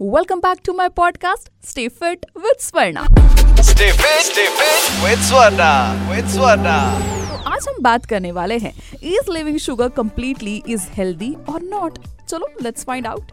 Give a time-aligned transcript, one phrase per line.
[0.00, 2.24] Welcome back to my podcast stay fit
[2.60, 3.02] Swarna
[3.62, 5.72] stay fit stay fit with Swarna
[6.10, 6.76] with Swarna
[7.46, 12.48] आज हम बात करने वाले हैं is living sugar completely is healthy और not चलो
[12.62, 13.32] लेट्स फाइंड आउट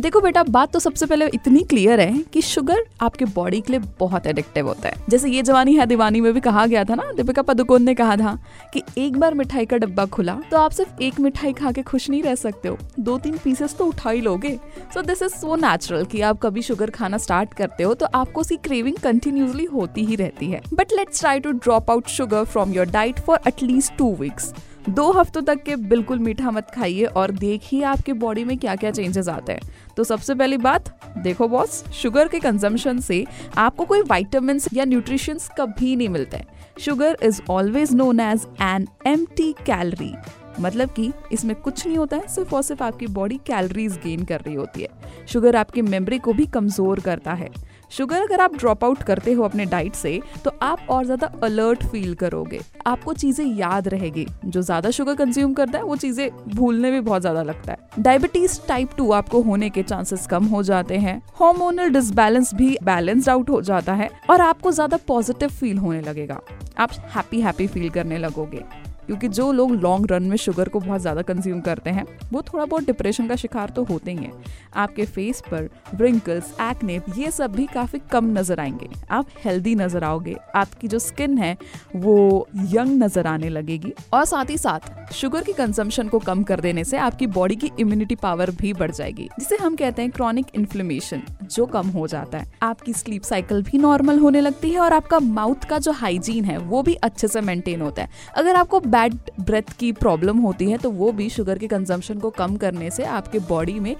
[0.00, 3.80] देखो बेटा, बात तो सबसे पहले इतनी क्लियर है कि शुगर आपके बॉडी के लिए
[4.00, 7.10] बहुत एडिक्टिव होता है। जैसे ये जवानी है, दीवानी में भी कहा गया था ना,
[7.12, 8.36] दीपिका पदुकोण ने कहा था
[8.72, 12.08] कि एक बार मिठाई का डब्बा खुला तो आप सिर्फ़ एक मिठाई खा के खुश
[12.10, 14.56] नहीं रह सकते हो। दो तीन पीसेस तो उठा ही लोगे।
[14.94, 18.40] So this is so natural कि आप कभी शुगर खाना स्टार्ट करते हो तो आपको
[18.40, 22.72] उसकी क्रेविंग कंटिन्यूसली होती ही रहती है। But let's try to drop out sugar from
[22.72, 24.52] your diet for at least two weeks
[24.88, 28.90] दो हफ्तों तक के बिल्कुल मीठा मत खाइए और देखिए आपके बॉडी में क्या क्या
[28.90, 30.88] चेंजेस आते हैं। तो सबसे पहली बात,
[31.18, 33.24] देखो बॉस शुगर के कंजम्पशन से
[33.58, 36.42] आपको कोई वाइटामिन या न्यूट्रिशंस कभी नहीं मिलते।
[36.80, 40.14] Sugar is always known as an M calorie
[40.60, 44.40] मतलब कि इसमें कुछ नहीं होता है, सिर्फ़ और सिर्फ़ आपकी बॉडी कैलोरीज गेन कर
[44.40, 47.48] रही होती है। शुगर आपकी मेमोरी को भी कमज़ोर करता है।
[47.90, 51.84] शुगर अगर आप ड्रॉप आउट करते हो अपने डाइट से तो आप और ज़्यादा अलर्ट
[51.84, 56.90] फील करोगे। आपको चीज़ें याद रहेगी। जो ज़्यादा शुगर कंज्यूम करता है, वो चीज़ें भूलने
[56.90, 60.98] में बहुत ज़्यादा लगता है। डायबिटीज़ टाइप टू आपको होने के चांसेस कम हो जाते
[60.98, 66.00] हैं। हॉर्मोनल डिसबैलेंस भी बैलेंस्ड आउट हो जाता है और आपको ज़्यादा पॉजिटिव फील होने
[66.00, 66.40] लगेगा।
[66.78, 68.64] आप हैप्पी हैप्पी फील करने लगोगे।
[69.08, 72.64] क्योंकि जो लोग लॉन्ग रन में शुगर को बहुत ज़्यादा कंज्यूम करते हैं, वो थोड़ा
[72.64, 74.32] बहुत डिप्रेशन का शिकार तो होते ही हैं।
[74.76, 80.04] आपके फेस पर व्रिंकल्स एक्ने ये सब भी काफ़ी कम नज़र आएँगे। आप हेल्दी नज़र
[80.04, 81.56] आओगे, आपकी जो स्किन है,
[81.96, 86.60] वो यंग नज़र आने लगेगी और साथ ही साथ शुगर की कंजम्पशन को कम कर
[86.60, 90.46] देने से आपकी बॉडी की इम्यूनिटी पावर भी बढ़ जाएगी। जिसे हम कहते हैं क्रॉनिक
[90.54, 94.92] इन्फ्लेमेशन जो कम हो जाता है। आपकी स्लीप साइकिल भी नॉर्मल होने लगती है और
[94.92, 98.80] आपका माउथ का जो हाइजीन है, वो भी अच्छे से मेंटेन होता है। अगर आपको
[98.98, 102.90] बैड ब्रेथ की प्रॉब्लम होती है तो वो भी शुगर के कंजम्पशन को कम करने
[102.90, 103.94] से आपके बॉडी में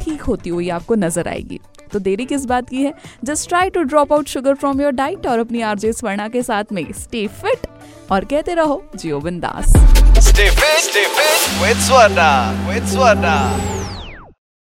[0.00, 1.60] ठीक होती हुई आपको नज़र आएगी।
[1.92, 2.92] तो देरी किस बात की है?
[3.24, 6.72] Just try to drop out sugar from your diet और अपनी आरजे स्वर्णा के साथ
[6.72, 7.66] में स्टे फिट
[8.12, 9.72] और कहते रहो जियो बिंदास
[10.28, 12.30] stay fit stay fit with Swarna
[12.68, 13.69] with Swarna.